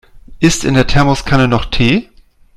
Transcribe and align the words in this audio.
Ist 0.39 0.63
in 0.63 0.73
der 0.73 0.87
Thermoskanne 0.87 1.47
noch 1.47 1.65
Tee? 1.65 2.09